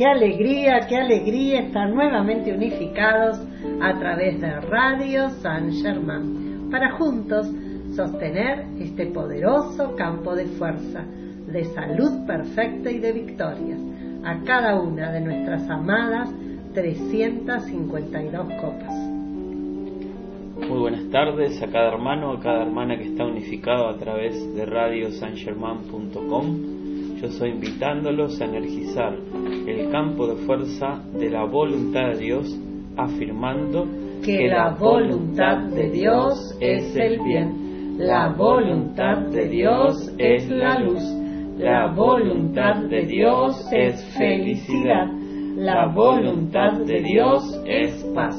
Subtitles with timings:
[0.00, 3.38] Qué alegría, qué alegría estar nuevamente unificados
[3.82, 7.46] a través de Radio San Germán para juntos
[7.94, 11.04] sostener este poderoso campo de fuerza,
[11.52, 13.78] de salud perfecta y de victorias
[14.24, 16.32] a cada una de nuestras amadas
[16.72, 18.94] 352 copas.
[20.66, 24.64] Muy buenas tardes a cada hermano, a cada hermana que está unificado a través de
[24.64, 26.69] radiosangerman.com.
[27.20, 29.14] Yo soy invitándolos a energizar
[29.66, 32.58] el campo de fuerza de la voluntad de Dios,
[32.96, 33.86] afirmando
[34.24, 41.02] que la voluntad de Dios es el bien, la voluntad de Dios es la luz,
[41.58, 45.06] la voluntad de Dios es felicidad,
[45.56, 48.34] la voluntad de Dios es paz,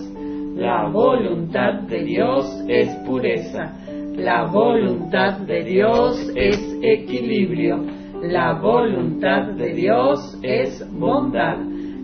[0.55, 3.73] la voluntad de Dios es pureza,
[4.15, 11.57] la voluntad de Dios es equilibrio, la voluntad de Dios es bondad.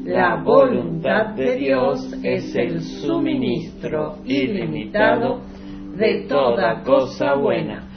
[0.03, 5.41] La voluntad de Dios es el suministro ilimitado
[5.97, 7.87] de toda cosa buena,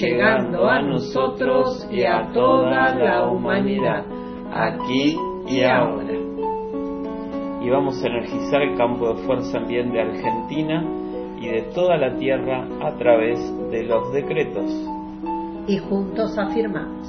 [0.00, 4.04] llegando a nosotros y a toda la humanidad,
[4.52, 5.16] aquí
[5.48, 6.12] y ahora.
[7.62, 10.84] Y vamos a energizar el campo de fuerza también de Argentina,
[11.40, 13.38] y de toda la tierra a través
[13.70, 14.70] de los decretos.
[15.66, 17.08] Y juntos afirmamos,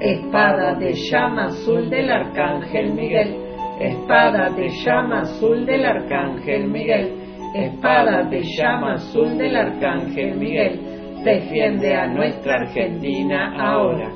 [0.00, 3.34] Espada de llama azul del Arcángel Miguel,
[3.80, 7.14] espada de llama azul del Arcángel Miguel,
[7.52, 10.80] espada de llama azul del Arcángel Miguel,
[11.24, 14.12] defiende a nuestra Argentina ahora.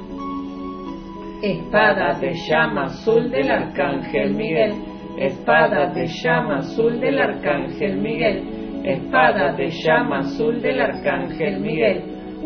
[1.42, 4.74] Espada de llama azul del Arcángel Miguel,
[5.18, 12.02] espada de llama azul del Arcángel Miguel, espada de llama azul del Arcángel Miguel,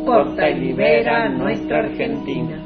[0.07, 2.66] corta y libera a nuestra Argentina.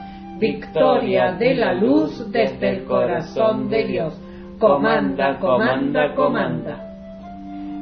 [0.41, 4.19] Victoria de la luz desde el corazón de Dios.
[4.57, 6.87] Comanda, comanda, comanda.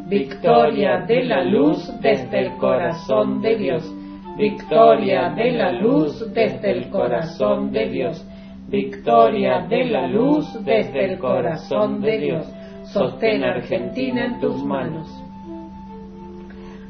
[0.10, 3.96] Victoria de la luz desde el corazón de Dios.
[4.38, 8.28] Victoria de la luz desde el corazón de Dios.
[8.68, 12.54] Victoria de la luz desde el corazón de Dios.
[12.92, 15.08] Sostén Argentina en tus manos.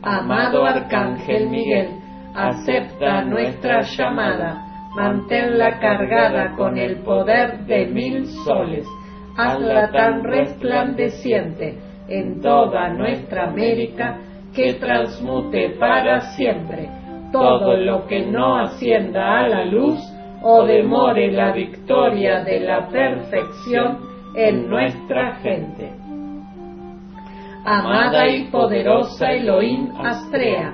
[0.01, 1.89] Amado Arcángel Miguel,
[2.33, 8.87] acepta nuestra llamada, manténla cargada con el poder de mil soles,
[9.37, 11.77] hazla tan resplandeciente
[12.07, 14.17] en toda nuestra América
[14.53, 16.89] que transmute para siempre
[17.31, 19.99] todo lo que no ascienda a la luz
[20.41, 23.99] o demore la victoria de la perfección
[24.35, 25.91] en nuestra gente.
[27.65, 30.73] Amada y poderosa Elohim Astrea,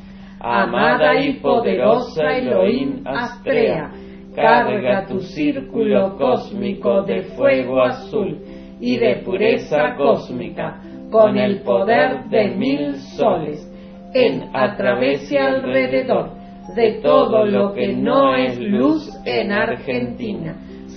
[0.43, 3.91] Amada y poderosa Elohim Astrea,
[4.35, 8.39] carga tu círculo cósmico de fuego azul
[8.79, 10.81] y de pureza cósmica
[11.11, 13.71] con el poder de mil soles,
[14.15, 16.31] en, a través alrededor
[16.75, 20.55] de todo lo que no es luz en Argentina.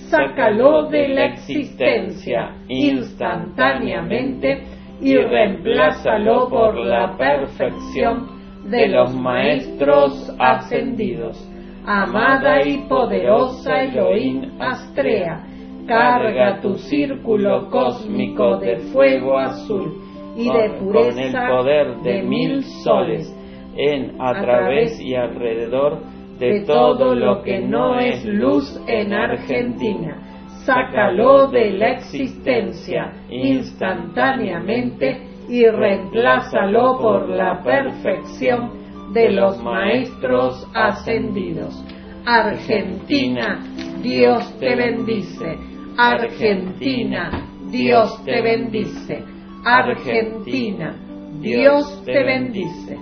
[0.09, 4.63] Sácalo de la existencia instantáneamente
[5.01, 8.34] y reemplázalo por la perfección
[8.69, 11.37] de los maestros ascendidos.
[11.85, 15.43] Amada y poderosa Elohim Astrea,
[15.87, 20.01] carga tu círculo cósmico de fuego azul
[20.35, 23.31] y de pureza con el poder de mil soles
[23.77, 25.99] en, a través y alrededor
[26.39, 30.21] de todo lo que no es luz en Argentina.
[30.65, 41.83] Sácalo de la existencia instantáneamente y reemplázalo por la perfección de los maestros ascendidos.
[42.25, 43.63] Argentina,
[44.01, 45.57] Dios te bendice.
[45.97, 47.31] Argentina,
[47.69, 49.23] Dios te bendice.
[49.63, 50.95] Argentina,
[51.39, 52.97] Dios te bendice.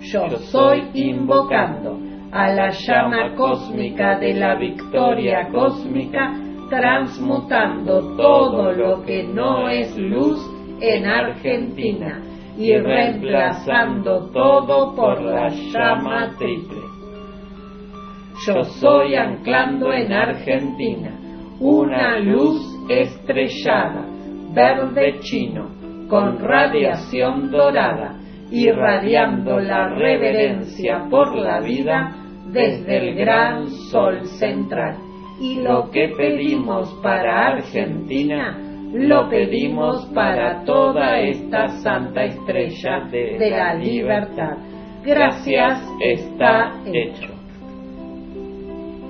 [0.00, 1.98] Yo soy invocando
[2.30, 6.34] a la llama cósmica de la victoria cósmica,
[6.70, 12.22] transmutando todo lo que no es luz en Argentina
[12.58, 16.80] y reemplazando todo por la llama triple.
[18.46, 21.10] Yo soy anclando en Argentina
[21.58, 24.04] una luz estrellada,
[24.54, 25.70] verde chino,
[26.08, 28.14] con radiación dorada,
[28.50, 32.14] irradiando la reverencia por la vida
[32.52, 34.96] desde el gran sol central.
[35.40, 38.58] Y lo que pedimos para Argentina,
[38.98, 44.56] lo pedimos para toda esta santa estrella de, la libertad.
[45.04, 47.32] Gracias está hecho.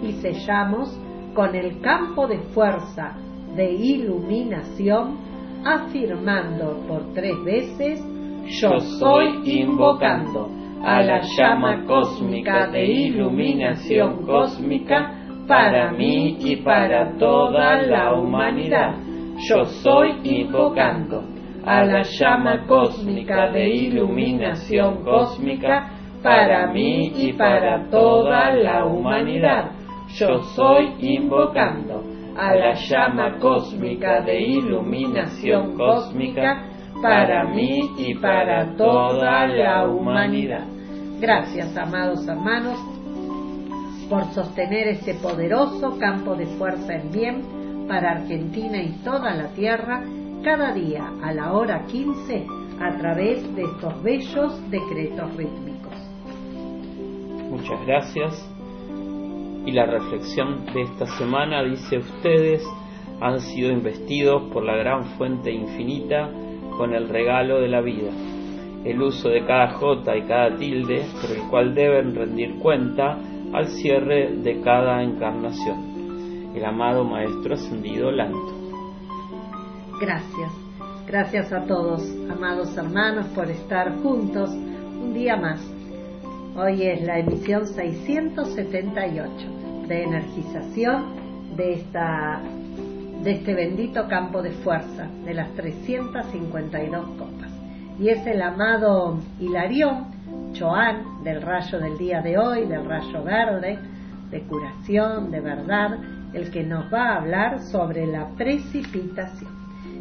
[0.02, 0.98] Y sellamos
[1.34, 3.16] con el campo de fuerza
[3.54, 5.18] de iluminación,
[5.64, 8.04] afirmando por tres veces,
[8.60, 10.50] yo soy invocando
[10.82, 15.12] a la llama cósmica de iluminación cósmica
[15.46, 19.05] para mí y para toda la humanidad.
[19.38, 21.22] Yo soy invocando
[21.64, 25.90] a la llama cósmica de iluminación cósmica
[26.22, 29.72] para mí y para toda la humanidad.
[30.14, 32.02] Yo soy invocando
[32.34, 36.64] a la llama cósmica de iluminación cósmica
[37.02, 40.64] para mí y para toda la humanidad.
[41.20, 42.78] Gracias, amados hermanos,
[44.08, 50.02] por sostener este poderoso campo de fuerza en bien para Argentina y toda la Tierra
[50.42, 52.46] cada día a la hora 15
[52.80, 55.94] a través de estos bellos decretos rítmicos.
[57.50, 58.50] Muchas gracias.
[59.64, 62.62] Y la reflexión de esta semana dice ustedes
[63.20, 66.30] han sido investidos por la gran fuente infinita
[66.76, 68.10] con el regalo de la vida
[68.86, 73.18] el uso de cada jota y cada tilde por el cual deben rendir cuenta
[73.52, 75.95] al cierre de cada encarnación.
[76.56, 78.54] El amado Maestro Ascendido Lanto.
[80.00, 80.50] Gracias,
[81.06, 85.60] gracias a todos, amados hermanos, por estar juntos un día más.
[86.56, 89.30] Hoy es la emisión 678
[89.86, 91.04] de energización
[91.58, 92.40] de, esta,
[93.22, 97.50] de este bendito campo de fuerza de las 352 copas
[98.00, 100.06] y es el amado Hilarión,
[100.54, 103.78] Choán, del rayo del día de hoy, del rayo verde,
[104.30, 105.98] de curación, de verdad,
[106.36, 109.50] el que nos va a hablar sobre la precipitación.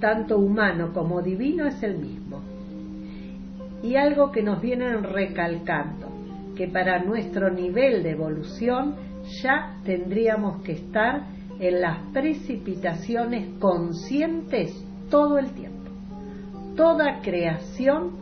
[0.00, 2.40] tanto humano como divino, es el mismo.
[3.82, 6.08] Y algo que nos vienen recalcando,
[6.56, 8.94] que para nuestro nivel de evolución
[9.42, 11.22] ya tendríamos que estar
[11.58, 14.72] en las precipitaciones conscientes
[15.10, 15.90] todo el tiempo.
[16.76, 18.12] Toda creación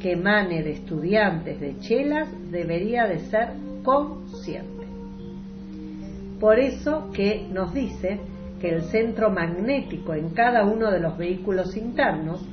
[0.00, 3.50] que emane de estudiantes de chelas debería de ser
[3.82, 4.86] consciente.
[6.40, 8.18] Por eso que nos dice
[8.60, 12.44] que el centro magnético en cada uno de los vehículos internos,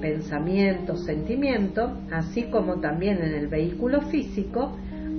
[0.00, 4.76] pensamiento, sentimiento, así como también en el vehículo físico,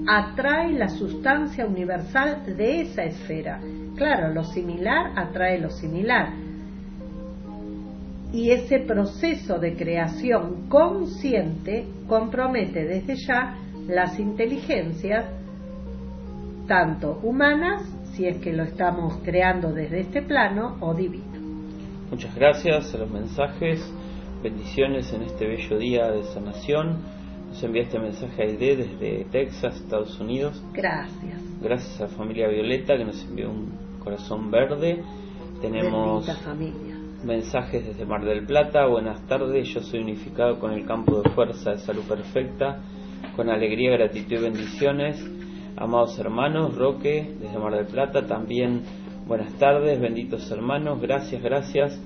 [0.08, 3.60] atrae la sustancia universal de esa esfera.
[3.96, 6.34] Claro, lo similar atrae lo similar,
[8.34, 13.58] y ese proceso de creación consciente compromete desde ya
[13.88, 15.26] las inteligencias,
[16.68, 17.84] tanto humanas,
[18.14, 21.26] si es que lo estamos creando desde este plano, o divino.
[22.10, 23.82] Muchas gracias a los mensajes.
[24.44, 26.98] bendiciones en este bello día de sanación.
[27.50, 30.64] Nos envía este mensaje a Aide desde Texas, Estados Unidos.
[30.74, 31.42] Gracias.
[31.62, 33.72] Gracias a familia Violeta que nos envió un
[34.04, 35.04] corazón verde.
[35.62, 36.91] Tenemos familia.
[37.24, 38.86] Mensajes desde Mar del Plata.
[38.88, 42.80] Buenas tardes, yo soy unificado con el campo de fuerza de salud perfecta.
[43.36, 45.24] Con alegría, gratitud y bendiciones.
[45.78, 48.82] Amados hermanos, Roque desde Mar del Plata también.
[49.28, 51.00] Buenas tardes, benditos hermanos.
[51.02, 52.00] Gracias, gracias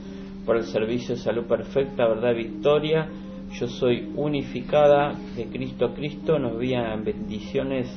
[0.46, 3.08] por el servicio de salud perfecta, verdad victoria.
[3.52, 6.38] Yo soy unificada de Cristo a Cristo.
[6.40, 7.88] Nos envían bendiciones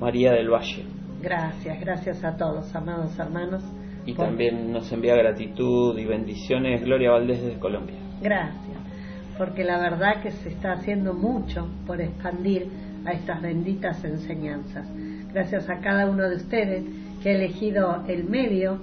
[0.00, 0.84] María del Valle.
[1.20, 3.62] Gracias, gracias a todos, amados hermanos.
[4.04, 7.96] Y también nos envía gratitud y bendiciones Gloria Valdés desde Colombia.
[8.20, 8.78] Gracias,
[9.38, 12.68] porque la verdad que se está haciendo mucho por expandir
[13.04, 14.88] a estas benditas enseñanzas.
[15.32, 16.84] Gracias a cada uno de ustedes
[17.22, 18.78] que ha elegido el medio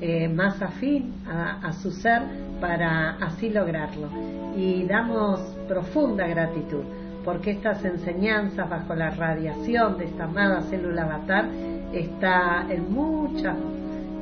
[0.00, 2.22] eh, más afín a, a su ser
[2.60, 4.08] para así lograrlo.
[4.56, 6.82] Y damos profunda gratitud
[7.24, 11.46] porque estas enseñanzas bajo la radiación de esta amada célula avatar
[11.92, 13.56] está en muchas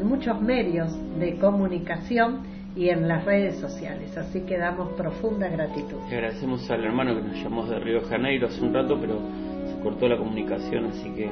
[0.02, 2.42] en muchos medios de comunicación
[2.75, 4.16] y en las redes sociales.
[4.16, 5.99] Así que damos profunda gratitud.
[6.11, 9.21] Le agradecemos al hermano que nos llamó de Río de Janeiro hace un rato, pero
[9.66, 11.30] se cortó la comunicación, así que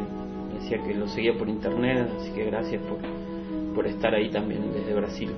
[0.55, 2.99] decía que lo seguía por internet, así que gracias por,
[3.75, 5.31] por estar ahí también desde Brasil.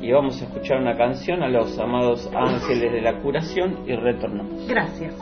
[0.00, 4.66] Y vamos a escuchar una canción a los amados ángeles de la curación y retornamos.
[4.68, 5.14] Gracias.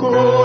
[0.00, 0.39] Curación,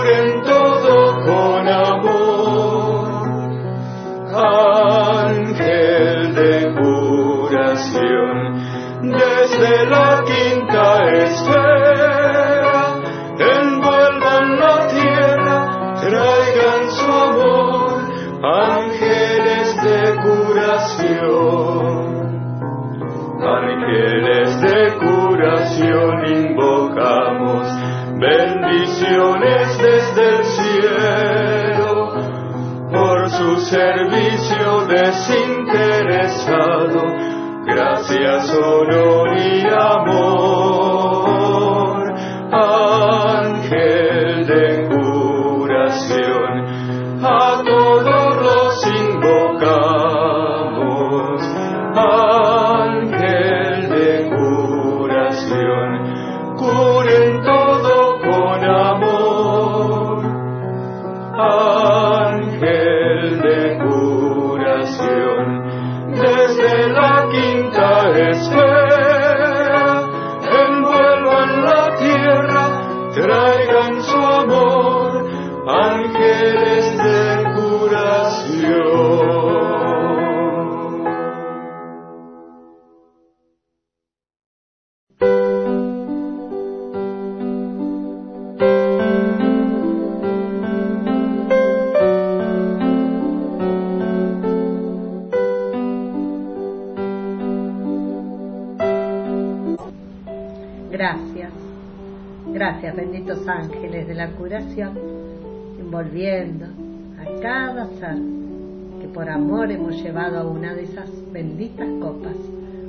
[110.02, 112.36] llevado a una de esas benditas copas,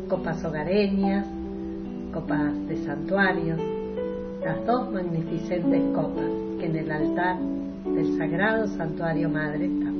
[0.07, 1.25] copas hogareñas,
[2.13, 3.59] copas de santuarios,
[4.43, 7.37] las dos magnificentes copas que en el altar
[7.85, 9.95] del sagrado santuario madre están.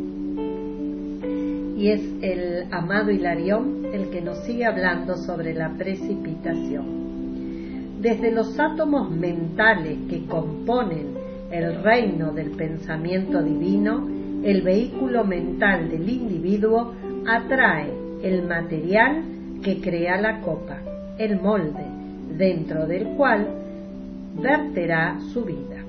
[1.78, 6.86] Y es el amado Hilarión el que nos sigue hablando sobre la precipitación.
[8.02, 11.16] Desde los átomos mentales que componen
[11.52, 16.94] el reino del pensamiento divino, el vehículo mental del individuo
[17.28, 17.92] atrae
[18.24, 19.24] el material
[19.64, 20.78] que crea la copa,
[21.18, 21.86] el molde,
[22.38, 23.48] dentro del cual
[24.40, 25.84] verterá su vida.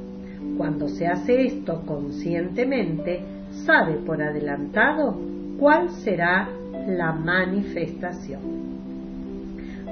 [0.57, 3.21] Cuando se hace esto conscientemente,
[3.65, 5.17] sabe por adelantado
[5.59, 6.49] cuál será
[6.87, 8.41] la manifestación.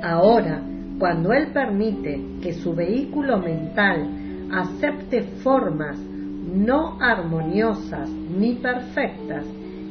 [0.03, 0.63] Ahora,
[0.99, 4.09] cuando Él permite que su vehículo mental
[4.51, 5.99] acepte formas
[6.47, 9.45] no armoniosas ni perfectas,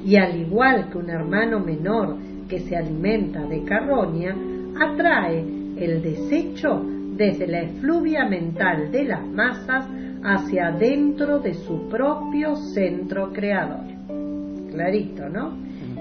[0.06, 4.36] y al igual que un hermano menor que se alimenta de carroña,
[4.80, 5.39] atrae
[5.78, 6.84] el desecho
[7.15, 9.86] desde la efluvia mental de las masas
[10.24, 13.86] hacia dentro de su propio centro creador.
[14.72, 15.54] Clarito, ¿no?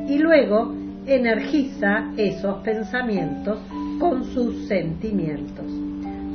[0.09, 0.75] Y luego
[1.07, 3.59] energiza esos pensamientos
[3.99, 5.67] con sus sentimientos.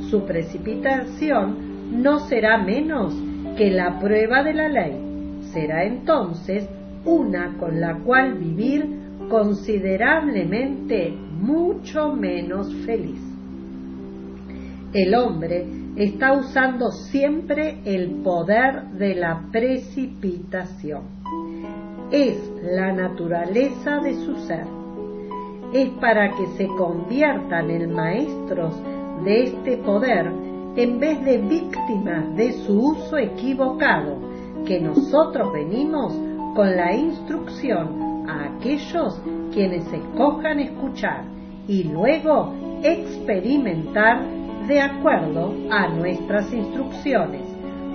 [0.08, 3.14] Su precipitación no será menos
[3.56, 5.40] que la prueba de la ley.
[5.52, 6.68] Será entonces
[7.04, 8.86] una con la cual vivir
[9.28, 13.20] considerablemente mucho menos feliz.
[14.92, 21.02] El hombre está usando siempre el poder de la precipitación.
[22.10, 24.80] Es la naturaleza de su ser
[25.72, 28.74] es para que se conviertan en maestros
[29.24, 30.32] de este poder
[30.76, 34.16] en vez de víctimas de su uso equivocado,
[34.64, 36.14] que nosotros venimos
[36.54, 39.20] con la instrucción a aquellos
[39.52, 41.24] quienes escojan escuchar
[41.66, 42.52] y luego
[42.82, 44.22] experimentar
[44.68, 47.42] de acuerdo a nuestras instrucciones,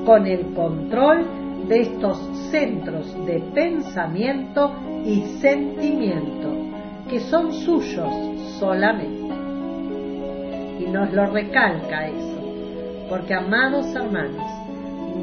[0.06, 1.26] con el control
[1.68, 2.18] de estos
[2.52, 4.72] centros de pensamiento
[5.06, 6.50] y sentimiento
[7.10, 8.12] que son suyos
[8.60, 9.34] solamente.
[10.80, 12.35] Y nos lo recalca eso,
[13.10, 14.44] porque amados hermanos,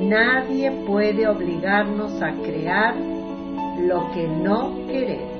[0.00, 2.94] nadie puede obligarnos a crear
[3.80, 5.32] lo que no queremos.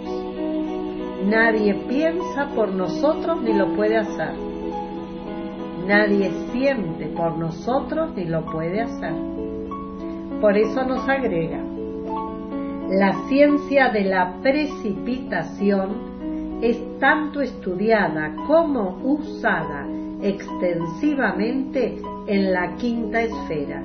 [1.27, 4.33] Nadie piensa por nosotros ni lo puede hacer.
[5.87, 9.15] Nadie siente por nosotros ni lo puede hacer.
[10.41, 11.61] Por eso nos agrega,
[12.89, 19.87] la ciencia de la precipitación es tanto estudiada como usada
[20.23, 23.85] extensivamente en la quinta esfera.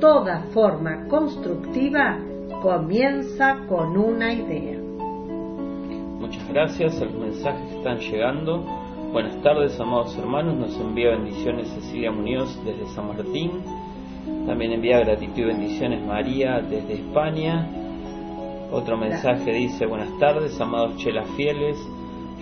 [0.00, 2.18] Toda forma constructiva
[2.62, 4.78] comienza con una idea.
[6.20, 8.64] Muchas gracias, los mensajes están llegando.
[9.12, 10.54] Buenas tardes, amados hermanos.
[10.56, 13.52] Nos envía bendiciones Cecilia Muñoz desde San Martín.
[14.46, 17.66] También envía gratitud y bendiciones María desde España.
[18.70, 21.78] Otro mensaje dice, buenas tardes, amados chelas fieles.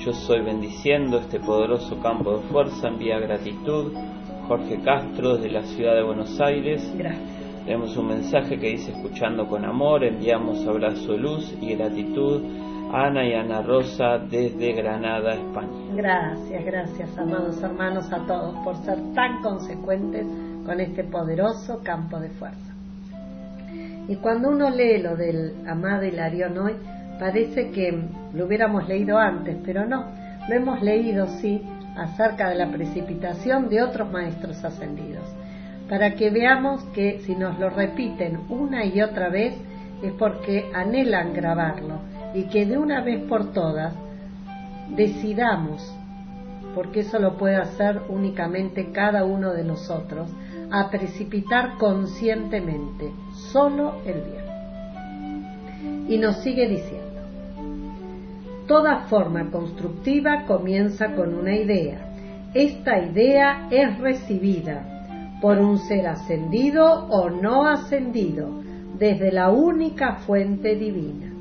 [0.05, 3.93] Yo soy bendiciendo este poderoso campo de fuerza, envía gratitud.
[4.47, 6.93] Jorge Castro desde la ciudad de Buenos Aires.
[6.97, 7.37] Gracias.
[7.65, 12.43] Tenemos un mensaje que dice escuchando con amor, enviamos abrazo luz y gratitud.
[12.93, 15.95] Ana y Ana Rosa desde Granada, España.
[15.97, 20.25] Gracias, gracias, amados hermanos, a todos por ser tan consecuentes
[20.65, 22.73] con este poderoso campo de fuerza.
[24.09, 26.75] Y cuando uno lee lo del amado Hilarión hoy,
[27.19, 27.99] Parece que
[28.35, 30.05] lo hubiéramos leído antes, pero no.
[30.49, 31.63] Lo hemos leído, sí,
[31.97, 35.25] acerca de la precipitación de otros maestros ascendidos,
[35.89, 39.55] para que veamos que si nos lo repiten una y otra vez
[40.03, 42.01] es porque anhelan grabarlo
[42.35, 43.95] y que de una vez por todas
[44.95, 45.95] decidamos,
[46.75, 50.31] porque eso lo puede hacer únicamente cada uno de nosotros,
[50.71, 53.11] a precipitar conscientemente
[53.53, 54.45] solo el bien.
[56.09, 56.96] Y nos sigue diciendo,
[58.67, 61.99] Toda forma constructiva comienza con una idea.
[62.53, 68.49] Esta idea es recibida por un ser ascendido o no ascendido
[68.99, 71.33] desde la única fuente divina.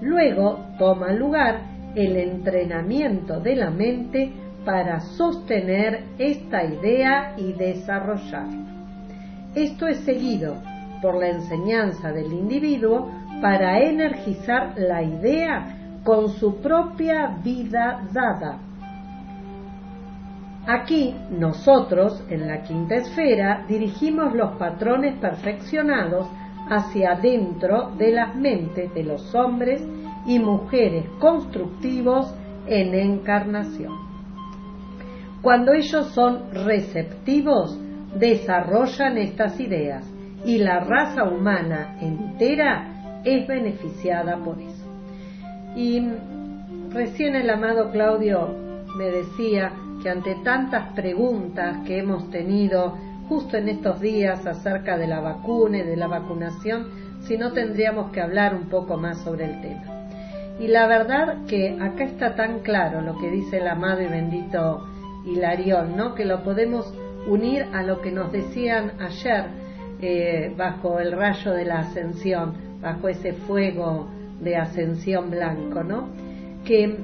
[0.00, 1.60] Luego toma lugar
[1.94, 4.32] el entrenamiento de la mente
[4.64, 8.64] para sostener esta idea y desarrollarla.
[9.54, 10.56] Esto es seguido
[11.02, 13.10] por la enseñanza del individuo
[13.42, 18.58] para energizar la idea con su propia vida dada.
[20.66, 26.26] Aquí nosotros, en la quinta esfera, dirigimos los patrones perfeccionados
[26.70, 29.86] hacia adentro de las mentes de los hombres
[30.26, 32.34] y mujeres constructivos
[32.66, 33.92] en encarnación.
[35.42, 37.78] Cuando ellos son receptivos,
[38.18, 40.10] desarrollan estas ideas
[40.46, 44.73] y la raza humana entera es beneficiada por eso.
[45.76, 46.02] Y
[46.90, 48.54] recién el amado Claudio
[48.96, 52.96] me decía que ante tantas preguntas que hemos tenido
[53.28, 56.88] justo en estos días acerca de la vacuna y de la vacunación,
[57.22, 59.94] si no tendríamos que hablar un poco más sobre el tema.
[60.60, 64.86] Y la verdad que acá está tan claro lo que dice el amado y bendito
[65.26, 66.14] Hilarión, ¿no?
[66.14, 66.92] Que lo podemos
[67.26, 69.46] unir a lo que nos decían ayer
[70.00, 74.08] eh, bajo el rayo de la ascensión, bajo ese fuego
[74.44, 76.08] de ascensión blanco, ¿no?
[76.64, 76.96] Que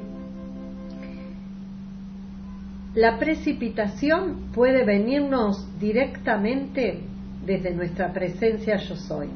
[2.95, 7.01] la precipitación puede venirnos directamente
[7.47, 9.29] desde nuestra presencia yo soy,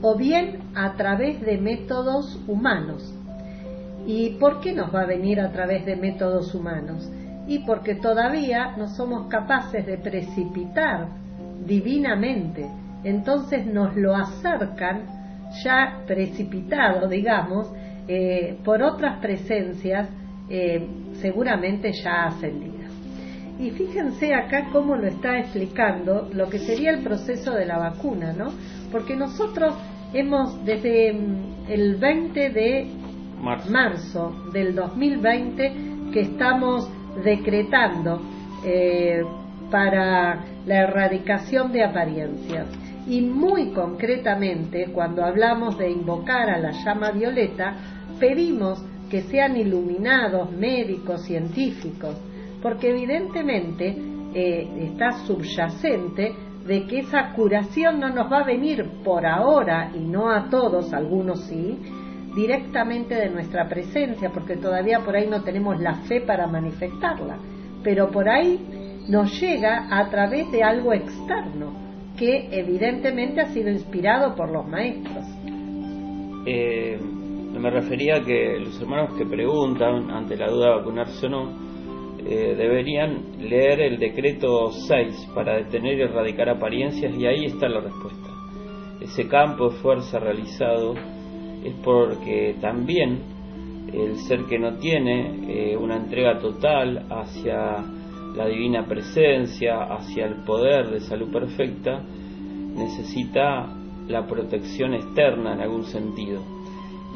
[0.00, 3.14] o bien a través de métodos humanos.
[4.06, 7.08] ¿Y por qué nos va a venir a través de métodos humanos?
[7.46, 11.08] Y porque todavía no somos capaces de precipitar
[11.66, 12.68] divinamente,
[13.04, 15.21] entonces nos lo acercan
[15.64, 17.70] ya precipitado, digamos,
[18.08, 20.08] eh, por otras presencias
[20.48, 20.86] eh,
[21.20, 22.90] seguramente ya ascendidas.
[23.58, 28.32] Y fíjense acá cómo lo está explicando lo que sería el proceso de la vacuna,
[28.32, 28.52] ¿no?
[28.90, 29.74] Porque nosotros
[30.12, 32.86] hemos, desde mm, el 20 de
[33.68, 35.72] marzo, del 2020,
[36.12, 36.90] que estamos
[37.24, 38.20] decretando
[38.64, 39.22] eh,
[39.70, 42.66] para la erradicación de apariencias.
[43.06, 47.76] Y muy concretamente, cuando hablamos de invocar a la llama violeta,
[48.20, 52.16] pedimos que sean iluminados médicos, científicos,
[52.62, 53.94] porque evidentemente
[54.34, 56.32] eh, está subyacente
[56.66, 60.92] de que esa curación no nos va a venir por ahora y no a todos,
[60.92, 61.76] algunos sí,
[62.34, 67.36] directamente de nuestra presencia, porque todavía por ahí no tenemos la fe para manifestarla,
[67.82, 71.81] pero por ahí nos llega a través de algo externo,
[72.22, 75.24] que evidentemente ha sido inspirado por los maestros.
[76.46, 76.96] Eh,
[77.58, 81.50] me refería a que los hermanos que preguntan ante la duda de vacunarse o no,
[82.24, 87.80] eh, deberían leer el decreto 6 para detener y erradicar apariencias y ahí está la
[87.80, 88.28] respuesta.
[89.00, 90.94] Ese campo de fuerza realizado
[91.64, 93.18] es porque también
[93.92, 97.84] el ser que no tiene eh, una entrega total hacia
[98.34, 102.02] la divina presencia, hacia el poder de salud perfecta,
[102.74, 103.68] necesita
[104.08, 106.42] la protección externa en algún sentido.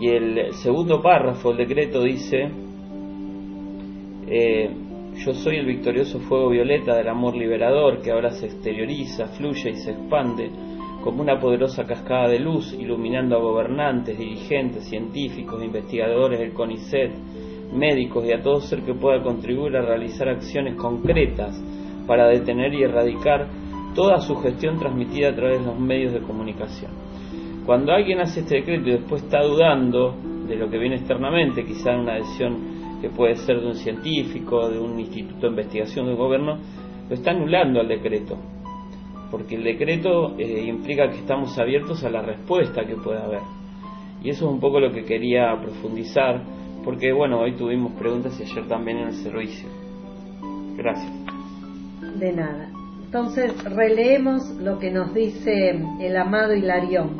[0.00, 2.50] Y el segundo párrafo del decreto dice,
[4.28, 4.70] eh,
[5.24, 9.76] yo soy el victorioso fuego violeta del amor liberador que ahora se exterioriza, fluye y
[9.76, 10.50] se expande
[11.02, 17.12] como una poderosa cascada de luz iluminando a gobernantes, dirigentes, científicos, investigadores del CONICET,
[17.76, 21.60] médicos y a todo ser que pueda contribuir a realizar acciones concretas
[22.06, 23.48] para detener y erradicar
[23.94, 26.90] toda su gestión transmitida a través de los medios de comunicación.
[27.64, 30.14] Cuando alguien hace este decreto y después está dudando
[30.46, 34.78] de lo que viene externamente, quizá una adhesión que puede ser de un científico, de
[34.78, 36.58] un instituto de investigación, del gobierno,
[37.08, 38.36] lo está anulando al decreto.
[39.30, 43.40] Porque el decreto eh, implica que estamos abiertos a la respuesta que pueda haber.
[44.22, 46.42] Y eso es un poco lo que quería profundizar,
[46.86, 49.68] porque bueno, hoy tuvimos preguntas y ayer también en el servicio.
[50.76, 51.12] Gracias.
[52.20, 52.70] De nada.
[53.04, 55.70] Entonces, releemos lo que nos dice
[56.00, 57.16] el amado Hilarión.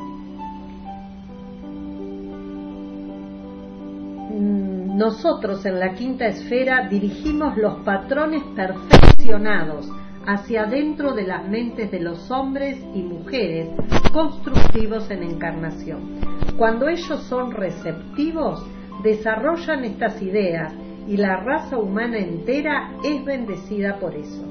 [4.97, 9.91] Nosotros en la quinta esfera dirigimos los patrones perfeccionados
[10.27, 13.69] hacia adentro de las mentes de los hombres y mujeres
[14.13, 16.21] constructivos en encarnación.
[16.57, 18.65] Cuando ellos son receptivos,
[19.07, 20.73] desarrollan estas ideas
[21.07, 24.45] y la raza humana entera es bendecida por eso.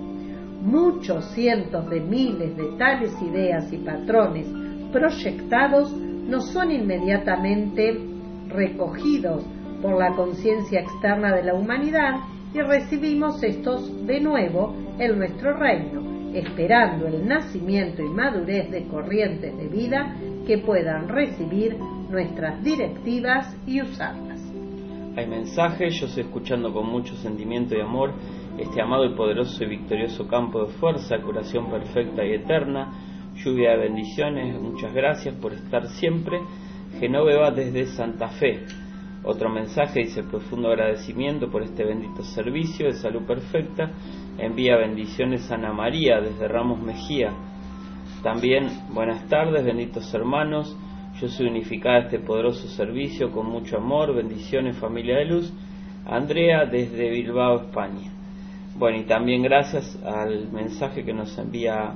[0.61, 4.47] Muchos cientos de miles de tales ideas y patrones
[4.93, 7.99] proyectados no son inmediatamente
[8.47, 9.45] recogidos
[9.81, 12.15] por la conciencia externa de la humanidad
[12.53, 16.01] y recibimos estos de nuevo en nuestro reino,
[16.33, 20.15] esperando el nacimiento y madurez de corrientes de vida
[20.47, 21.77] que puedan recibir
[22.09, 24.34] nuestras directivas y usarlas.
[25.17, 28.11] Hay mensajes, yo estoy escuchando con mucho sentimiento y amor
[28.57, 32.91] este amado y poderoso y victorioso campo de fuerza, curación perfecta y eterna,
[33.35, 36.41] lluvia de bendiciones, muchas gracias por estar siempre.
[36.99, 38.65] Genoveva desde Santa Fe.
[39.23, 43.91] Otro mensaje dice profundo agradecimiento por este bendito servicio de salud perfecta.
[44.37, 47.33] Envía bendiciones a Ana María desde Ramos Mejía.
[48.21, 50.75] También buenas tardes, benditos hermanos.
[51.19, 54.13] Yo soy unificada a este poderoso servicio con mucho amor.
[54.13, 55.53] Bendiciones familia de luz.
[56.05, 58.11] Andrea desde Bilbao, España.
[58.77, 61.95] Bueno, y también gracias al mensaje que nos envía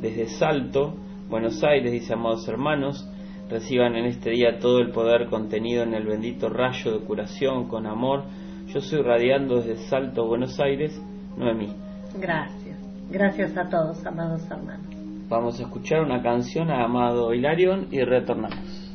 [0.00, 0.94] desde Salto,
[1.28, 3.06] Buenos Aires, dice amados hermanos
[3.48, 7.86] reciban en este día todo el poder contenido en el bendito rayo de curación con
[7.86, 8.24] amor.
[8.66, 11.00] Yo soy radiando desde Salto, Buenos Aires,
[11.36, 11.74] Noemí.
[12.20, 12.78] Gracias,
[13.10, 14.97] gracias a todos, amados hermanos.
[15.28, 18.88] Vamos a escuchar una canción a Amado Hilarión y retornamos.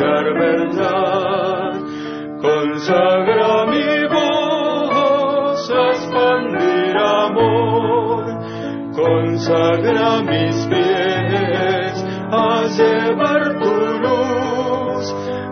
[0.00, 1.72] escuchar.
[2.40, 8.24] Consagra mi voz a expandir amor.
[8.94, 13.72] Consagra mis pies a llevar tu
[14.04, 15.06] luz.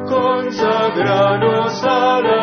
[0.08, 2.37] Consagranos a la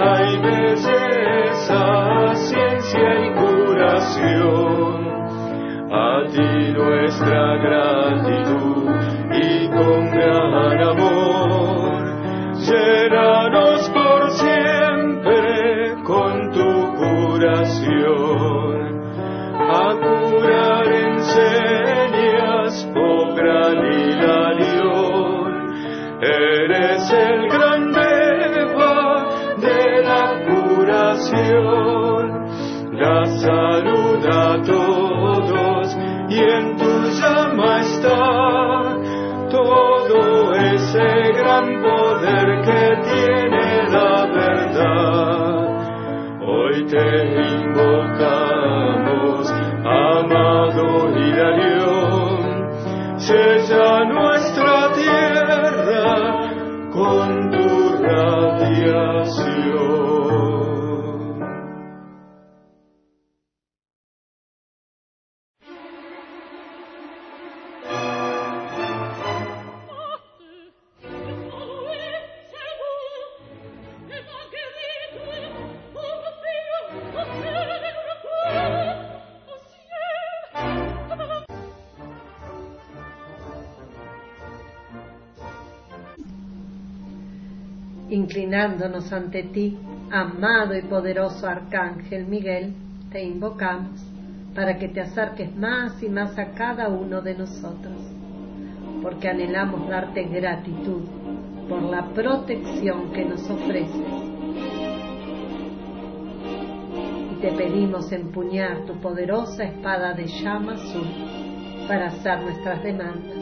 [0.00, 1.80] hay belleza,
[2.34, 5.08] ciencia y curación.
[5.90, 8.90] A ti nuestra gratitud
[9.32, 11.88] y con gran amor.
[88.28, 89.78] Inclinándonos ante ti,
[90.10, 92.74] amado y poderoso Arcángel Miguel,
[93.10, 93.98] te invocamos
[94.54, 97.96] para que te acerques más y más a cada uno de nosotros,
[99.02, 101.04] porque anhelamos darte gratitud
[101.70, 104.06] por la protección que nos ofreces.
[107.32, 111.08] Y te pedimos empuñar tu poderosa espada de llama azul
[111.88, 113.38] para hacer nuestras demandas.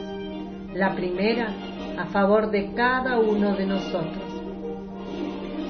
[0.73, 1.49] La primera
[1.97, 4.26] a favor de cada uno de nosotros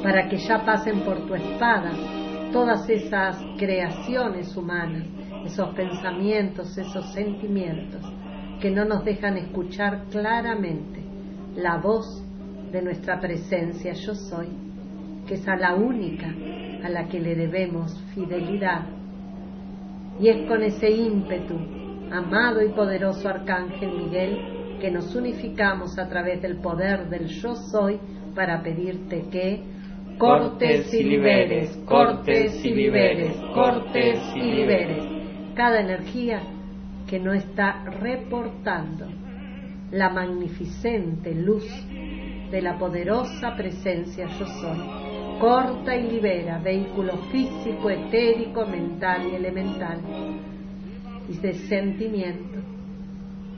[0.08, 1.92] para que ya pasen por tu espada
[2.54, 5.06] todas esas creaciones humanas,
[5.46, 8.02] esos pensamientos, esos sentimientos
[8.62, 11.04] que no nos dejan escuchar claramente
[11.58, 12.24] la voz
[12.72, 14.48] de nuestra presencia yo soy,
[15.28, 16.34] que es a la única
[16.86, 18.86] a la que le debemos fidelidad.
[20.22, 21.60] Y es con ese ímpetu,
[22.14, 28.00] amado y poderoso Arcángel Miguel, que nos unificamos a través del poder del yo soy
[28.34, 29.76] para pedirte que
[30.18, 35.04] cortes y liberes, cortes y liberes, cortes y liberes.
[35.56, 36.42] Cada energía
[37.08, 39.06] que no está reportando
[39.92, 41.66] la magnificente luz
[42.50, 45.40] de la poderosa presencia yo soy.
[45.40, 50.00] Corta y libera vehículo físico, etérico, mental y elemental.
[51.30, 52.60] Y de sentimiento.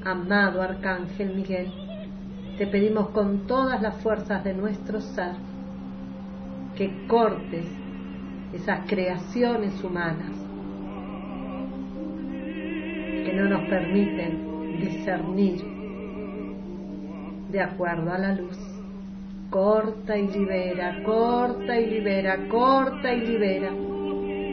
[0.04, 1.72] Amado Arcángel Miguel,
[2.58, 5.49] te pedimos con todas las fuerzas de nuestro ser
[6.80, 7.66] que cortes
[8.54, 10.32] esas creaciones humanas
[13.26, 15.62] que no nos permiten discernir
[17.52, 18.58] de acuerdo a la luz.
[19.50, 23.72] Corta y libera, corta y libera, corta y libera,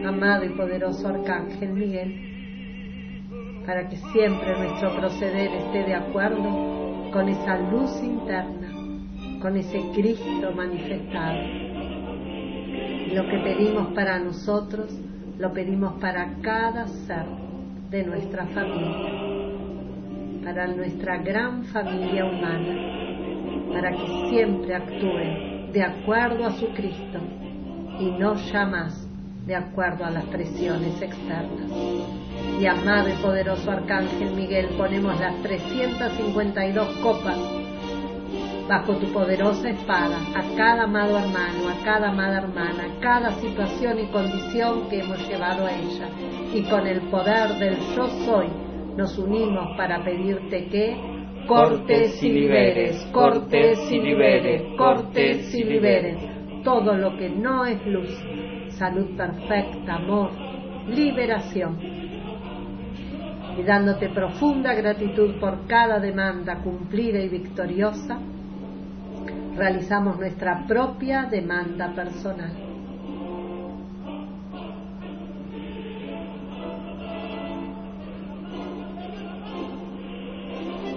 [0.08, 7.56] amado y poderoso Arcángel Miguel, para que siempre nuestro proceder esté de acuerdo con esa
[7.70, 8.72] luz interna,
[9.40, 11.65] con ese Cristo manifestado.
[13.16, 14.92] Lo que pedimos para nosotros,
[15.38, 17.24] lo pedimos para cada ser
[17.88, 19.26] de nuestra familia
[20.44, 27.18] para nuestra gran familia humana, para que siempre actúe de acuerdo a su Cristo
[27.98, 29.08] y no ya más
[29.46, 31.70] de acuerdo a las presiones externas.
[32.60, 37.38] Y amado y poderoso Arcángel Miguel, ponemos las 352 copas
[38.68, 44.00] bajo tu poderosa espada a cada amado hermano, a cada amada hermana, a cada situación
[44.00, 46.08] y condición que hemos llevado a ella.
[46.54, 48.48] Y con el poder del yo soy,
[48.96, 50.96] nos unimos para pedirte que
[51.46, 56.36] cortes y liberes, cortes y liberes, cortes y liberes
[56.66, 58.10] todo lo que no es luz,
[58.70, 60.32] salud perfecta, amor,
[60.88, 61.78] liberación.
[63.56, 68.18] Y dándote profunda gratitud por cada demanda cumplida y victoriosa,
[69.57, 72.52] realizamos nuestra propia demanda personal.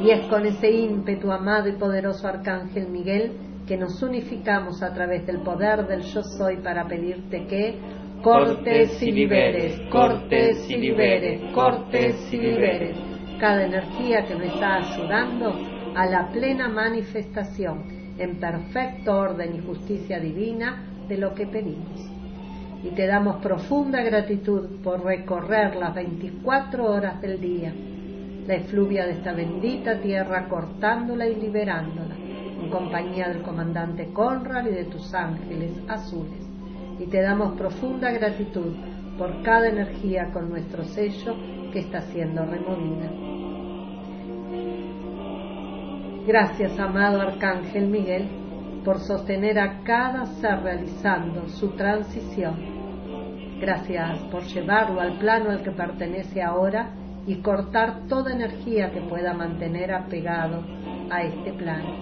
[0.01, 3.33] Y es con ese ímpetu, amado y poderoso Arcángel Miguel,
[3.67, 7.77] que nos unificamos a través del poder del yo soy para pedirte que
[8.23, 12.97] cortes y liberes, cortes y liberes, cortes y liberes
[13.39, 15.53] cada energía que nos está ayudando
[15.95, 22.07] a la plena manifestación en perfecto orden y justicia divina de lo que pedimos.
[22.83, 27.73] Y te damos profunda gratitud por recorrer las 24 horas del día
[28.49, 34.71] la efluvia de esta bendita tierra cortándola y liberándola, en compañía del comandante Conrad y
[34.71, 36.49] de tus ángeles azules.
[36.97, 38.73] Y te damos profunda gratitud
[39.19, 41.35] por cada energía con nuestro sello
[41.71, 43.38] que está siendo removida.
[46.29, 48.29] Gracias, amado Arcángel Miguel,
[48.85, 53.59] por sostener a cada ser realizando su transición.
[53.59, 56.91] Gracias por llevarlo al plano al que pertenece ahora
[57.25, 60.63] y cortar toda energía que pueda mantener apegado
[61.09, 61.95] a este plano.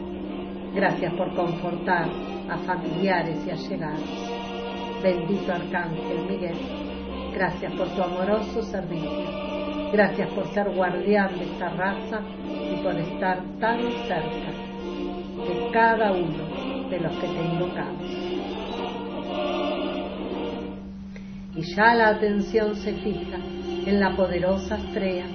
[0.75, 2.09] Gracias por confortar
[2.49, 4.29] a familiares y allegados.
[5.01, 6.57] Bendito Arcángel Miguel,
[7.33, 9.46] gracias por tu amoroso servicio.
[9.91, 14.51] Gracias por ser guardián de esta raza y por estar tan cerca
[15.47, 18.27] de cada uno de los que te invocamos.
[21.55, 23.37] Y ya la atención se fija
[23.85, 25.25] en la poderosa estrella,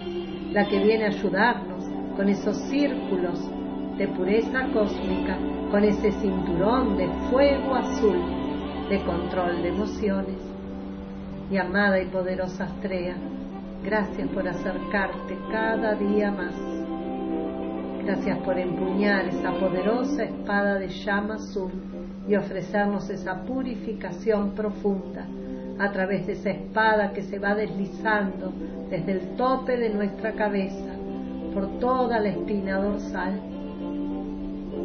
[0.52, 1.84] la que viene a ayudarnos
[2.16, 3.40] con esos círculos
[3.96, 5.38] de pureza cósmica,
[5.70, 8.18] con ese cinturón de fuego azul
[8.90, 10.36] de control de emociones.
[11.50, 13.16] Y amada y poderosa estrella,
[13.84, 16.54] gracias por acercarte cada día más.
[18.04, 21.70] Gracias por empuñar esa poderosa espada de llama azul
[22.28, 25.26] y ofrecernos esa purificación profunda
[25.78, 28.52] a través de esa espada que se va deslizando
[28.90, 30.94] desde el tope de nuestra cabeza
[31.54, 33.40] por toda la espina dorsal,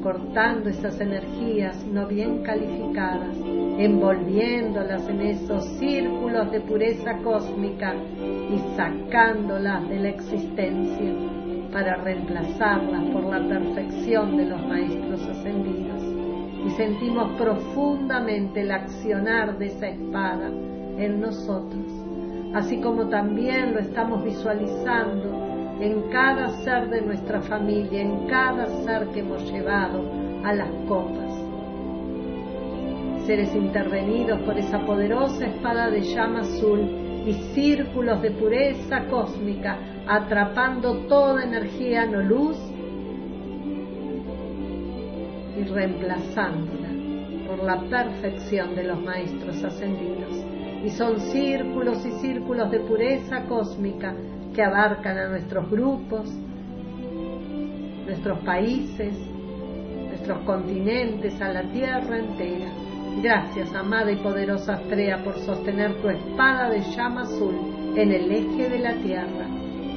[0.01, 3.35] cortando esas energías no bien calificadas,
[3.77, 11.13] envolviéndolas en esos círculos de pureza cósmica y sacándolas de la existencia
[11.71, 16.03] para reemplazarlas por la perfección de los maestros ascendidos.
[16.65, 20.49] Y sentimos profundamente el accionar de esa espada
[20.97, 21.85] en nosotros,
[22.53, 25.46] así como también lo estamos visualizando
[25.79, 30.03] en cada ser de nuestra familia, en cada ser que hemos llevado
[30.43, 31.31] a las copas.
[33.25, 36.81] Seres intervenidos por esa poderosa espada de llama azul
[37.25, 42.57] y círculos de pureza cósmica, atrapando toda energía no luz
[45.59, 46.87] y reemplazándola
[47.47, 50.45] por la perfección de los maestros ascendidos
[50.83, 54.15] y son círculos y círculos de pureza cósmica
[54.57, 56.27] que abarcan a nuestros grupos,
[58.07, 59.13] nuestros países,
[60.07, 62.71] nuestros continentes, a la tierra entera.
[63.21, 67.53] Gracias, amada y poderosa Astrea, por sostener tu espada de llama azul
[67.95, 69.45] en el eje de la tierra,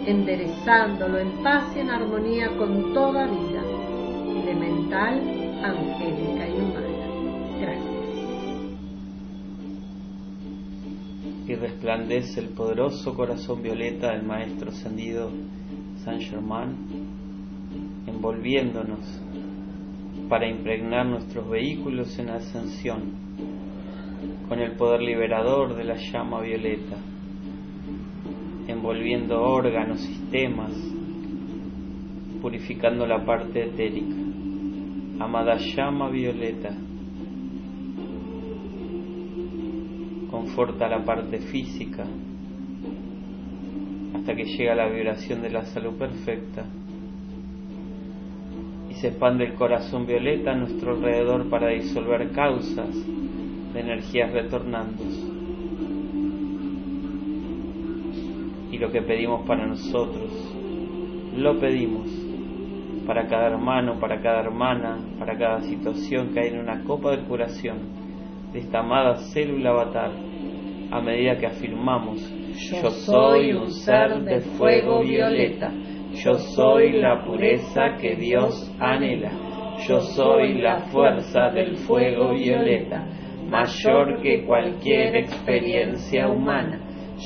[0.05, 3.63] enderezándolo en paz y en armonía con toda vida,
[4.43, 5.23] elemental,
[5.65, 6.50] angélica
[11.51, 15.33] Y resplandece el poderoso corazón violeta del Maestro ascendido
[16.05, 16.77] Saint Germain
[18.07, 19.01] envolviéndonos
[20.29, 23.01] para impregnar nuestros vehículos en ascensión
[24.49, 26.99] con el poder liberador de la llama violeta,
[28.69, 30.71] envolviendo órganos, sistemas,
[32.41, 34.15] purificando la parte etérica.
[35.19, 36.71] Amada llama violeta,
[40.41, 42.05] conforta la parte física
[44.15, 46.65] hasta que llega la vibración de la salud perfecta
[49.01, 52.95] se expande el corazón violeta a nuestro alrededor para disolver causas
[53.73, 55.03] de energías retornando.
[58.71, 60.55] Y lo que pedimos para nosotros,
[61.35, 62.09] lo pedimos
[63.07, 67.23] para cada hermano, para cada hermana, para cada situación que hay en una copa de
[67.23, 67.79] curación
[68.53, 70.11] de esta amada célula avatar,
[70.91, 72.21] a medida que afirmamos,
[72.71, 75.73] yo soy un ser de fuego violeta
[76.13, 79.31] yo soy la pureza que Dios anhela.
[79.87, 83.07] Yo soy la fuerza del fuego violeta,
[83.49, 86.81] mayor que cualquier experiencia humana.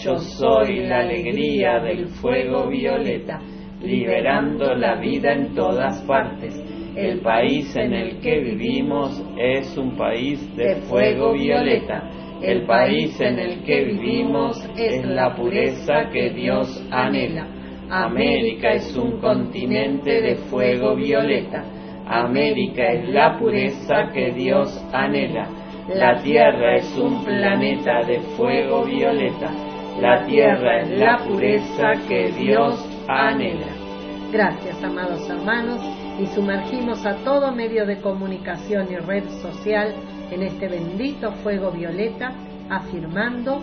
[0.05, 3.41] Yo soy la alegría del fuego violeta,
[3.81, 6.55] liberando la vida en todas partes.
[6.95, 12.09] El país en el que vivimos es un país de fuego violeta.
[12.45, 17.47] El país en el que vivimos es la pureza que Dios anhela.
[17.89, 21.65] América es un continente de fuego violeta.
[22.07, 25.49] América es la pureza que Dios anhela.
[25.89, 29.51] La Tierra es un planeta de fuego violeta.
[30.03, 32.75] La Tierra es la pureza que Dios
[33.09, 33.69] anhela.
[34.31, 35.81] Gracias, amados hermanos,
[36.21, 39.95] y sumergimos a todo medio de comunicación y red social
[40.31, 42.33] en este bendito fuego violeta,
[42.68, 43.61] afirmando,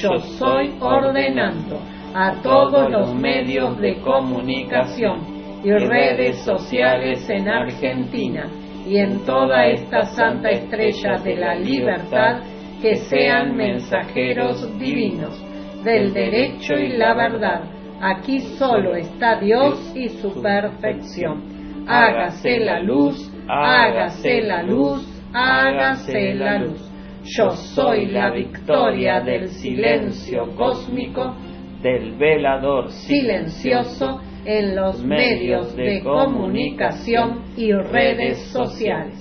[0.00, 1.80] yo soy ordenando
[2.14, 5.20] a todos los medios de comunicación
[5.64, 8.48] y redes sociales en Argentina
[8.86, 12.42] y en toda esta santa estrella de la libertad
[12.80, 15.40] que sean mensajeros divinos
[15.84, 17.62] del derecho y la verdad.
[18.00, 21.84] Aquí solo está Dios y su perfección.
[21.86, 26.80] Hágase la luz, hágase la luz, hágase la luz.
[27.24, 31.34] Yo soy la victoria del silencio cósmico
[31.82, 39.18] del velador silencioso en los medios de comunicación y redes sociales.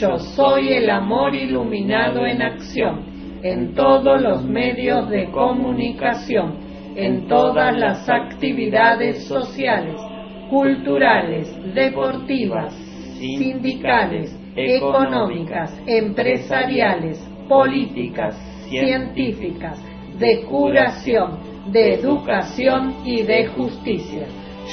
[0.00, 3.14] Yo soy el amor iluminado en acción
[3.44, 6.56] en todos los medios de comunicación,
[6.96, 10.00] en todas las actividades sociales,
[10.48, 12.72] culturales, deportivas,
[13.18, 18.36] sindicales, económicas, empresariales, políticas,
[18.68, 19.78] científicas,
[20.18, 21.38] de curación,
[21.72, 24.26] de educación y de justicia.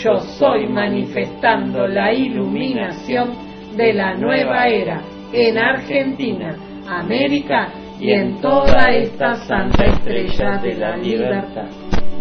[0.04, 3.32] Yo soy manifestando la iluminación
[3.76, 5.02] de la nueva era
[5.34, 6.56] en Argentina,
[6.88, 7.70] América
[8.00, 11.68] y en toda esta santa estrella de la libertad.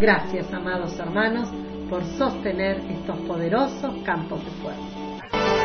[0.00, 1.48] Gracias, amados hermanos,
[1.88, 5.59] por sostener estos poderosos campos de fuerza.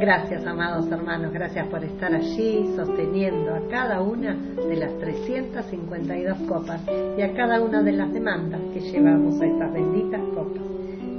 [0.00, 6.80] Gracias, amados hermanos, gracias por estar allí sosteniendo a cada una de las 352 copas
[7.16, 10.62] y a cada una de las demandas que llevamos a estas benditas copas.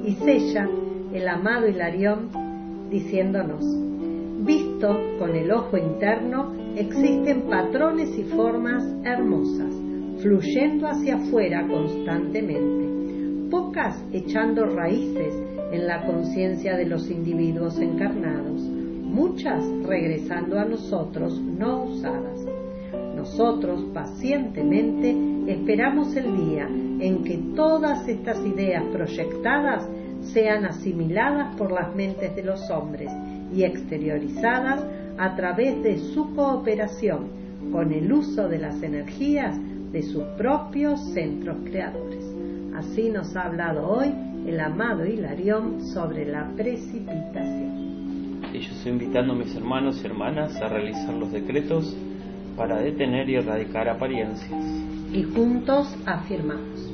[0.05, 0.69] Y sella
[1.13, 2.29] el amado Hilarión
[2.89, 3.65] diciéndonos,
[4.45, 9.75] visto con el ojo interno, existen patrones y formas hermosas,
[10.21, 12.88] fluyendo hacia afuera constantemente,
[13.49, 15.33] pocas echando raíces
[15.71, 22.45] en la conciencia de los individuos encarnados, muchas regresando a nosotros no usadas.
[23.15, 25.15] Nosotros pacientemente
[25.47, 29.87] esperamos el día en que todas estas ideas proyectadas
[30.21, 33.11] sean asimiladas por las mentes de los hombres
[33.53, 34.83] y exteriorizadas
[35.17, 37.27] a través de su cooperación
[37.71, 39.55] con el uso de las energías
[39.91, 42.28] de sus propios centros creadores.
[42.79, 44.07] Así nos ha hablado hoy
[44.47, 48.39] el amado Hilarión sobre la precipitación.
[48.53, 51.93] Y yo estoy invitando a mis hermanos y hermanas a realizar los decretos
[52.55, 54.63] para detener y erradicar apariencias.
[55.11, 56.89] Y juntos afirmamos.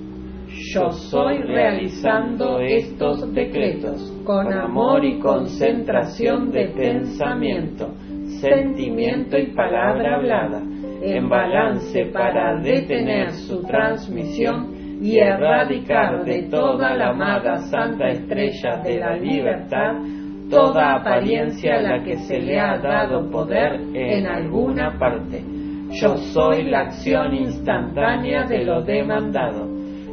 [0.74, 7.94] Yo soy realizando estos decretos con amor y concentración de pensamiento,
[8.42, 10.64] sentimiento y palabra hablada,
[11.04, 14.75] en balance para detener su transmisión
[15.06, 19.94] y erradicar de toda la amada Santa Estrella de la Libertad
[20.50, 25.44] toda apariencia a la que se le ha dado poder en alguna parte.
[25.92, 29.68] Yo soy la acción instantánea de lo demandado.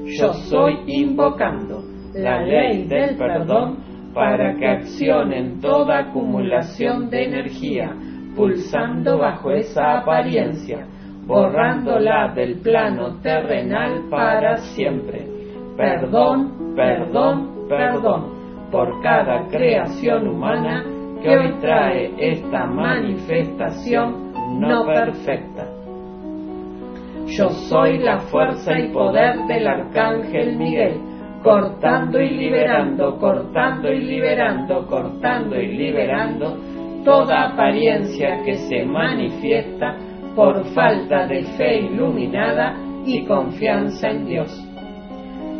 [0.04, 1.82] Yo soy invocando
[2.14, 3.78] la ley del perdón
[4.12, 7.96] para que accionen toda acumulación de energía,
[8.36, 10.86] pulsando bajo esa apariencia
[11.26, 15.26] borrándola del plano terrenal para siempre.
[15.76, 20.84] Perdón, perdón, perdón por cada creación humana
[21.22, 25.66] que hoy trae esta manifestación no perfecta.
[27.26, 31.00] Yo soy la fuerza y poder del Arcángel Miguel,
[31.42, 36.56] cortando y liberando, cortando y liberando, cortando y liberando
[37.04, 39.96] toda apariencia que se manifiesta
[40.34, 42.74] por falta de fe iluminada
[43.04, 44.68] y confianza en Dios.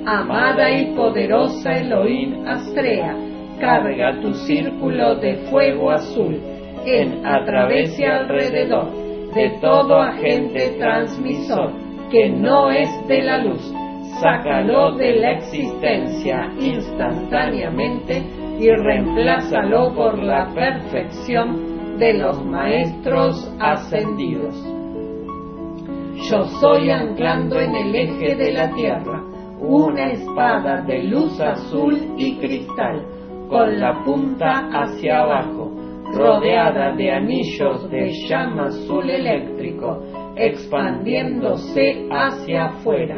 [0.07, 3.17] Amada y poderosa Elohim Astrea,
[3.61, 6.41] carga tu círculo de fuego azul
[6.85, 8.91] en a través y alrededor
[9.35, 11.73] de todo agente transmisor
[12.11, 13.73] que no es de la luz.
[14.21, 18.23] Sácalo de la existencia instantáneamente
[18.59, 21.72] y reemplázalo por la perfección
[22.03, 24.57] de los maestros ascendidos.
[26.29, 29.23] Yo soy anclando en el eje de la tierra
[29.61, 33.07] una espada de luz azul y cristal,
[33.49, 35.71] con la punta hacia abajo,
[36.17, 40.03] rodeada de anillos de llama azul eléctrico,
[40.35, 43.17] expandiéndose hacia afuera,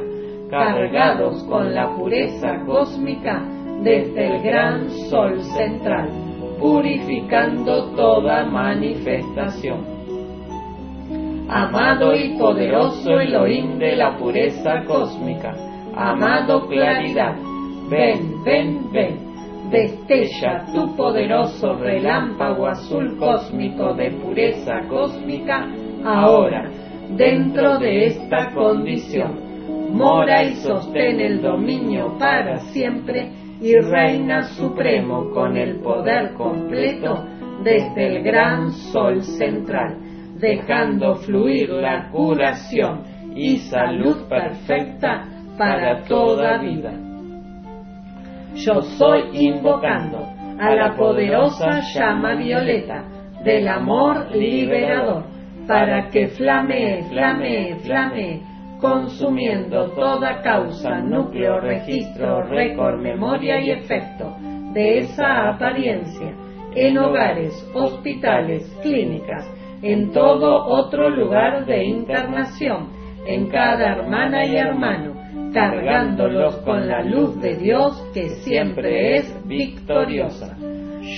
[0.50, 3.42] cargados con la pureza cósmica
[3.82, 6.23] desde el gran sol central
[6.58, 9.84] purificando toda manifestación.
[11.48, 15.54] Amado y poderoso Elohim de la pureza cósmica,
[15.94, 17.36] amado claridad,
[17.90, 19.18] ven, ven, ven,
[19.70, 25.68] destella tu poderoso relámpago azul cósmico de pureza cósmica
[26.04, 26.70] ahora,
[27.10, 29.44] dentro de esta condición.
[29.92, 33.30] Mora y sostén el dominio para siempre
[33.60, 37.24] y reina supremo con el poder completo
[37.62, 39.96] desde el gran sol central,
[40.38, 43.02] dejando fluir la curación
[43.34, 45.24] y salud perfecta
[45.56, 46.92] para toda vida.
[48.54, 50.26] Yo soy invocando
[50.58, 53.04] a la poderosa llama violeta
[53.44, 55.24] del amor liberador
[55.66, 58.53] para que flamee, flamee, flamee
[58.84, 64.36] consumiendo toda causa, núcleo, registro, récord, memoria y efecto
[64.74, 66.34] de esa apariencia
[66.74, 72.90] en hogares, hospitales, clínicas, en todo otro lugar de internación,
[73.26, 75.14] en cada hermana y hermano,
[75.54, 80.58] cargándolos con la luz de Dios que siempre es victoriosa.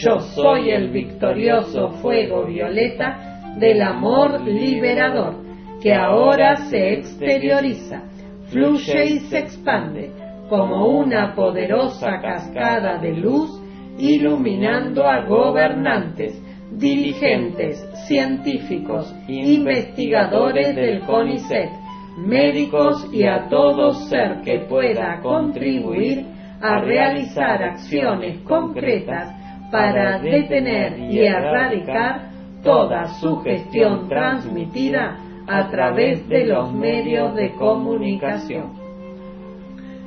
[0.05, 5.46] Yo soy el victorioso fuego violeta del amor liberador
[5.83, 8.03] que ahora se exterioriza,
[8.51, 10.11] fluye y se expande
[10.49, 13.61] como una poderosa cascada de luz
[13.99, 16.41] iluminando a gobernantes,
[16.73, 21.71] dirigentes, científicos, investigadores del CONICET,
[22.19, 26.27] médicos y a todo ser que pueda contribuir
[26.61, 29.35] a realizar acciones concretas
[29.71, 32.31] para detener y erradicar
[32.63, 38.73] toda sugestión transmitida a través de los medios de comunicación.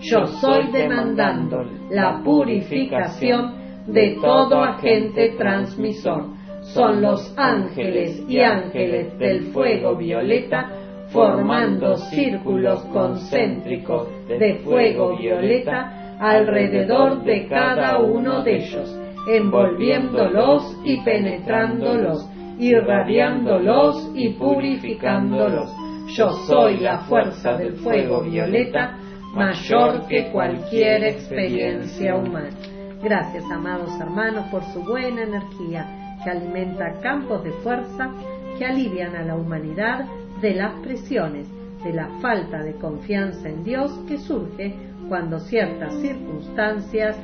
[0.01, 3.55] Yo soy demandando la purificación
[3.87, 6.27] de todo agente transmisor.
[6.61, 10.69] Son los ángeles y ángeles del fuego violeta
[11.11, 22.29] formando círculos concéntricos de fuego violeta alrededor de cada uno de ellos, envolviéndolos y penetrándolos,
[22.59, 25.73] irradiándolos y purificándolos.
[26.15, 28.97] Yo soy la fuerza del fuego violeta
[29.33, 32.49] mayor que cualquier experiencia humana.
[33.01, 38.11] Gracias, amados hermanos, por su buena energía que alimenta campos de fuerza
[38.57, 40.05] que alivian a la humanidad
[40.41, 41.47] de las presiones,
[41.83, 44.75] de la falta de confianza en Dios que surge
[45.07, 47.15] cuando ciertas circunstancias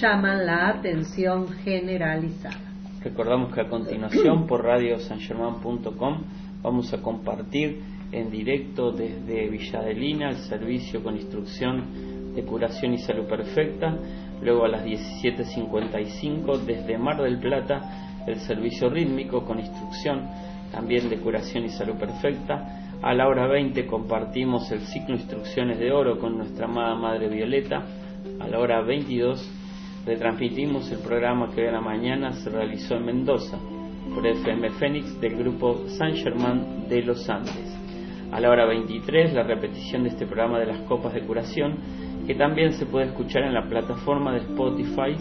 [0.00, 2.73] llaman la atención generalizada.
[3.04, 6.22] Recordamos que a continuación por radiosangerman.com
[6.62, 13.26] vamos a compartir en directo desde Villadelina el servicio con instrucción de curación y salud
[13.26, 13.94] perfecta,
[14.42, 20.26] luego a las 17.55 desde Mar del Plata el servicio rítmico con instrucción
[20.72, 22.96] también de curación y salud perfecta.
[23.02, 27.84] A la hora 20 compartimos el ciclo Instrucciones de Oro con nuestra amada Madre Violeta.
[28.40, 29.63] A la hora 22
[30.06, 33.58] retransmitimos el programa que hoy la mañana se realizó en Mendoza
[34.14, 37.74] por FM Fénix del grupo San Germán de los Andes.
[38.30, 41.78] A la hora 23 la repetición de este programa de las copas de curación
[42.26, 45.14] que también se puede escuchar en la plataforma de Spotify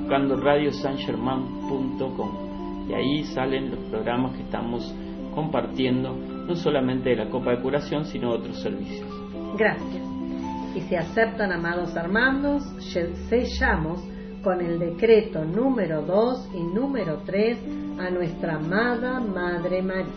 [0.00, 4.94] buscando radiosangerman.com y ahí salen los programas que estamos
[5.34, 9.06] compartiendo, no solamente de la Copa de Curación, sino otros servicios.
[9.56, 10.02] Gracias.
[10.74, 12.64] Y se aceptan, amados hermanos,
[13.28, 14.02] sellamos
[14.42, 17.58] con el decreto número 2 y número 3
[17.98, 20.12] a nuestra amada Madre María.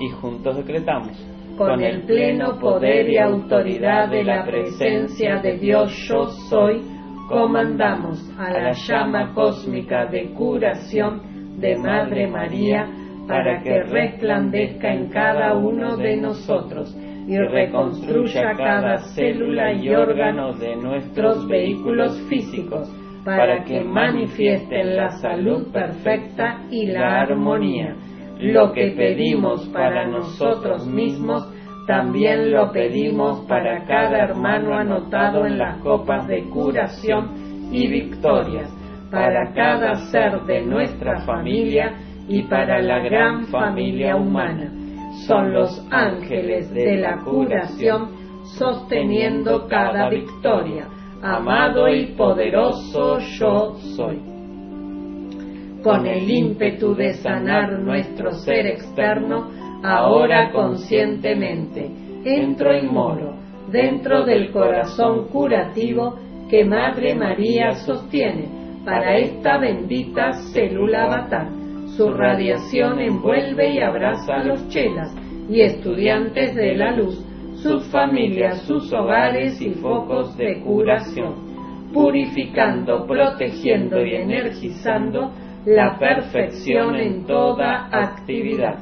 [0.00, 1.12] Y juntos decretamos.
[1.56, 6.82] Con el pleno poder y autoridad de la presencia de Dios yo soy,
[7.28, 12.88] comandamos a la llama cósmica de curación de Madre María
[13.26, 16.96] para que resplandezca en cada uno de nosotros
[17.28, 22.90] y reconstruya cada célula y órgano de nuestros vehículos físicos
[23.22, 27.94] para que manifiesten la salud perfecta y la armonía.
[28.40, 31.46] Lo que pedimos para nosotros mismos,
[31.86, 38.72] también lo pedimos para cada hermano anotado en las copas de curación y victorias
[39.10, 41.92] para cada ser de nuestra familia
[42.26, 44.70] y para la gran familia humana.
[45.26, 48.10] Son los ángeles de la curación
[48.56, 50.88] sosteniendo cada victoria.
[51.22, 54.20] Amado y poderoso yo soy.
[55.82, 59.48] Con el ímpetu de sanar nuestro ser externo,
[59.82, 61.90] ahora conscientemente,
[62.24, 63.34] entro en moro,
[63.70, 66.16] dentro del corazón curativo
[66.48, 68.48] que Madre María sostiene
[68.84, 71.57] para esta bendita célula avatar.
[71.98, 75.12] Su radiación envuelve y abraza a los chelas
[75.50, 77.20] y estudiantes de la luz,
[77.56, 81.34] sus familias, sus hogares y focos de curación,
[81.92, 85.32] purificando, protegiendo y energizando
[85.66, 88.78] la perfección en toda actividad.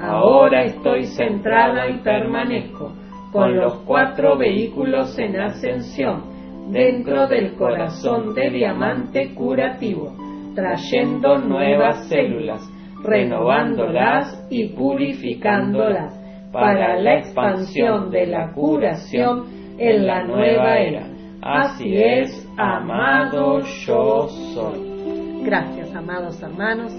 [0.00, 2.92] Ahora estoy centrada y permanezco
[3.32, 6.22] con los cuatro vehículos en ascensión
[6.70, 10.27] dentro del corazón de diamante curativo,
[10.58, 12.68] trayendo nuevas células,
[13.04, 16.12] renovándolas y purificándolas
[16.50, 19.44] para la expansión de la curación
[19.78, 21.06] en la nueva era.
[21.40, 25.44] Así es, amado yo soy.
[25.44, 26.92] Gracias, amados hermanos,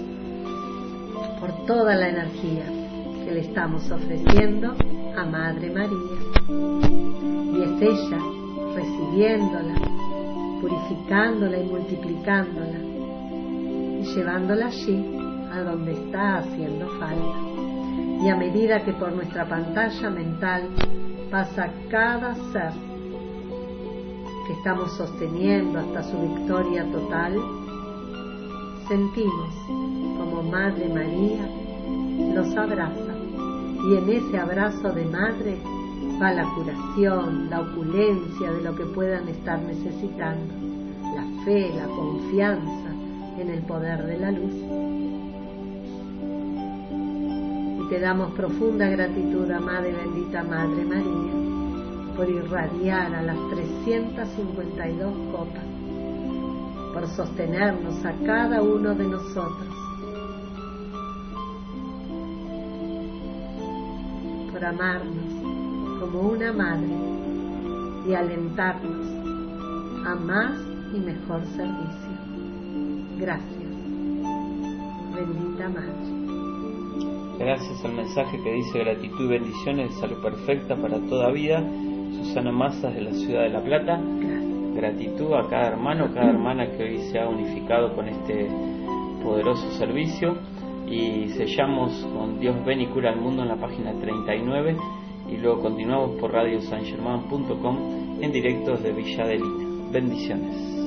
[1.38, 2.64] por toda la energía
[3.26, 4.72] que le estamos ofreciendo
[5.18, 6.16] a Madre María.
[6.48, 8.18] Y es ella
[8.74, 9.74] recibiéndola,
[10.62, 12.89] purificándola y multiplicándola
[14.00, 15.18] y llevándola allí
[15.52, 17.38] a donde está haciendo falta.
[18.22, 20.68] Y a medida que por nuestra pantalla mental
[21.30, 22.72] pasa cada ser
[24.46, 27.36] que estamos sosteniendo hasta su victoria total,
[28.88, 29.54] sentimos
[30.18, 31.48] como Madre María
[32.34, 33.14] los abraza
[33.84, 35.58] y en ese abrazo de Madre
[36.20, 40.52] va la curación, la opulencia de lo que puedan estar necesitando,
[41.14, 42.79] la fe, la confianza
[43.40, 44.52] en el poder de la luz.
[47.80, 55.12] Y te damos profunda gratitud, amada y bendita Madre María, por irradiar a las 352
[55.32, 55.64] copas,
[56.92, 59.68] por sostenernos a cada uno de nosotros,
[64.52, 65.40] por amarnos
[66.00, 66.88] como una madre
[68.06, 69.06] y alentarnos
[70.06, 70.54] a más
[70.94, 72.09] y mejor servicio.
[73.20, 73.60] Gracias.
[75.14, 76.10] Bendita Madre.
[77.38, 81.62] Gracias al mensaje que dice gratitud y bendiciones de salud perfecta para toda vida.
[82.16, 84.00] Susana Mazas de la ciudad de La Plata.
[84.74, 88.48] Gratitud a cada hermano, cada hermana que hoy se ha unificado con este
[89.22, 90.36] poderoso servicio.
[90.86, 94.76] Y sellamos con Dios ven y cura al mundo en la página 39
[95.28, 99.90] y luego continuamos por radiosangerman.com en directo de Villa de Lina.
[99.92, 100.79] Bendiciones.